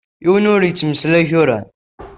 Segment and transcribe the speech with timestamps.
[0.23, 1.59] Yiwen ur yettmeslay tura.